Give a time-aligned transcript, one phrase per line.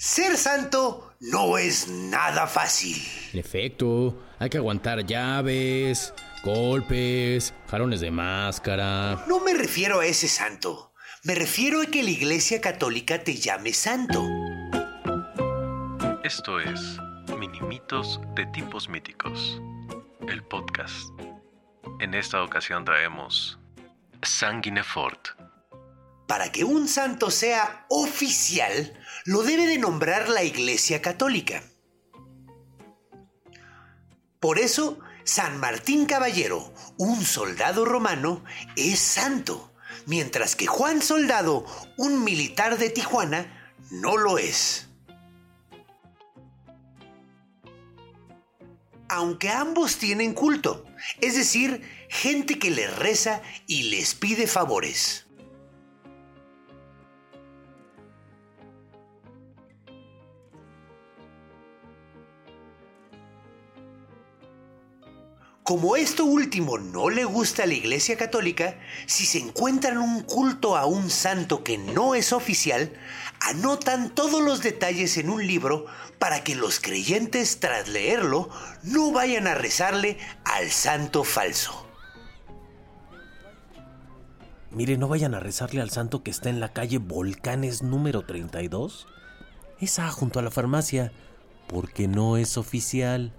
[0.00, 2.96] Ser santo no es nada fácil.
[3.32, 9.24] En efecto, hay que aguantar llaves, golpes, jalones de máscara.
[9.26, 10.92] No me refiero a ese santo.
[11.24, 14.24] Me refiero a que la Iglesia Católica te llame santo.
[16.22, 16.96] Esto es
[17.36, 19.60] Minimitos de Tipos Míticos,
[20.28, 21.10] el podcast.
[21.98, 23.58] En esta ocasión traemos
[24.22, 25.30] Sanguinefort.
[26.28, 28.94] Para que un santo sea oficial,
[29.28, 31.62] lo debe de nombrar la Iglesia Católica.
[34.40, 38.42] Por eso, San Martín Caballero, un soldado romano,
[38.74, 39.70] es santo,
[40.06, 41.66] mientras que Juan Soldado,
[41.98, 44.88] un militar de Tijuana, no lo es.
[49.10, 50.86] Aunque ambos tienen culto,
[51.20, 55.27] es decir, gente que les reza y les pide favores.
[65.68, 70.78] Como esto último no le gusta a la Iglesia Católica, si se encuentran un culto
[70.78, 72.90] a un santo que no es oficial,
[73.38, 75.84] anotan todos los detalles en un libro
[76.18, 78.48] para que los creyentes tras leerlo
[78.82, 81.86] no vayan a rezarle al santo falso.
[84.70, 89.06] Mire, no vayan a rezarle al santo que está en la calle Volcanes número 32.
[89.82, 91.12] Esa junto a la farmacia,
[91.66, 93.34] porque no es oficial.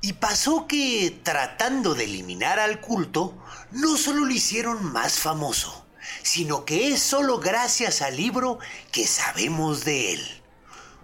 [0.00, 3.36] Y pasó que, tratando de eliminar al culto,
[3.72, 5.86] no solo lo hicieron más famoso,
[6.22, 8.58] sino que es solo gracias al libro
[8.92, 10.42] que sabemos de él.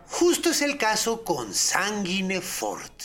[0.09, 3.03] Justo es el caso con Sanguinefort.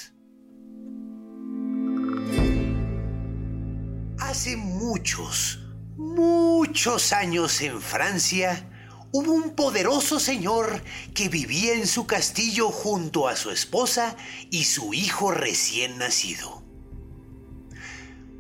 [4.20, 5.60] Hace muchos,
[5.98, 8.69] muchos años en Francia,
[9.12, 10.84] hubo un poderoso señor
[11.14, 14.16] que vivía en su castillo junto a su esposa
[14.52, 16.64] y su hijo recién nacido.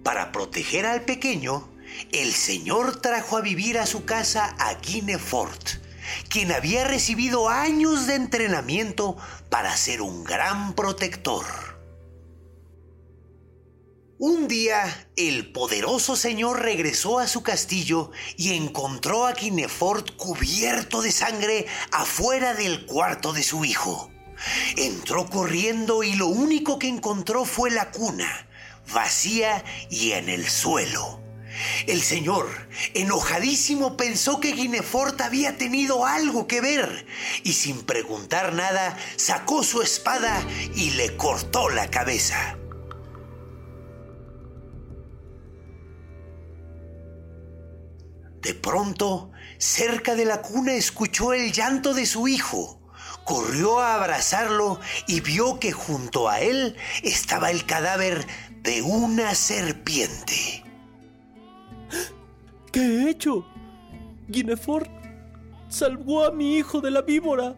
[0.03, 1.67] Para proteger al pequeño,
[2.11, 5.69] el señor trajo a vivir a su casa a Guinefort,
[6.29, 9.17] quien había recibido años de entrenamiento
[9.49, 11.78] para ser un gran protector.
[14.21, 21.13] Un día, el poderoso señor regresó a su castillo y encontró a Guinefort cubierto de
[21.13, 24.11] sangre afuera del cuarto de su hijo.
[24.75, 28.49] Entró corriendo y lo único que encontró fue la cuna,
[28.91, 31.21] vacía y en el suelo.
[31.87, 37.05] El señor, enojadísimo, pensó que Guinefort había tenido algo que ver
[37.45, 42.58] y sin preguntar nada sacó su espada y le cortó la cabeza.
[48.49, 49.29] De pronto,
[49.59, 52.81] cerca de la cuna escuchó el llanto de su hijo.
[53.23, 58.25] Corrió a abrazarlo y vio que junto a él estaba el cadáver
[58.63, 60.63] de una serpiente.
[62.71, 63.45] ¿Qué he hecho?
[64.27, 64.89] Guinefort
[65.67, 67.55] salvó a mi hijo de la víbora.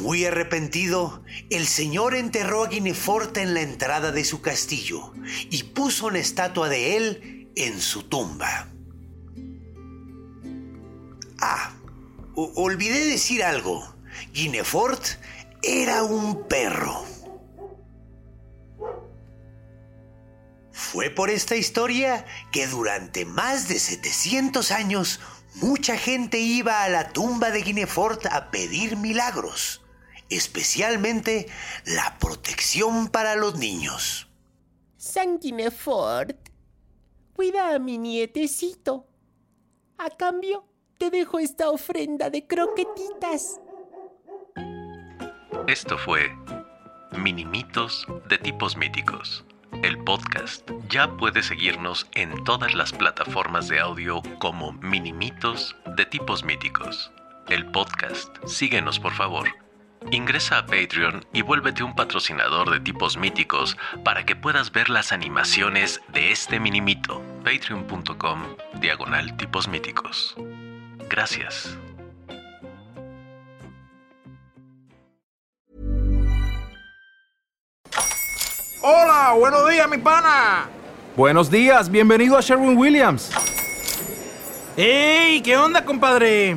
[0.00, 5.12] Muy arrepentido, el señor enterró a Guinefort en la entrada de su castillo
[5.50, 8.68] y puso una estatua de él en su tumba.
[11.38, 11.72] Ah,
[12.34, 13.94] olvidé decir algo.
[14.32, 15.04] Guinefort
[15.62, 17.04] era un perro.
[20.72, 25.20] Fue por esta historia que durante más de 700 años
[25.56, 29.79] mucha gente iba a la tumba de Guinefort a pedir milagros,
[30.30, 31.46] especialmente
[31.84, 34.28] la protección para los niños.
[34.96, 36.36] Sanguinefort,
[37.34, 39.06] cuida a mi nietecito.
[39.98, 40.64] A cambio,
[40.98, 43.60] te dejo esta ofrenda de croquetitas.
[45.66, 46.30] Esto fue
[47.12, 49.44] Minimitos de Tipos Míticos,
[49.82, 50.70] el podcast.
[50.88, 57.10] Ya puedes seguirnos en todas las plataformas de audio como Minimitos de Tipos Míticos,
[57.48, 58.36] el podcast.
[58.46, 59.48] Síguenos por favor.
[60.10, 65.12] Ingresa a Patreon y vuélvete un patrocinador de tipos míticos para que puedas ver las
[65.12, 67.22] animaciones de este minimito.
[67.44, 68.42] Patreon.com
[68.80, 70.34] diagonal tipos míticos.
[71.08, 71.76] Gracias.
[78.82, 80.68] Hola, buenos días, mi pana.
[81.14, 83.30] Buenos días, bienvenido a Sherwin Williams.
[84.76, 85.42] ¡Ey!
[85.42, 86.56] ¿Qué onda, compadre?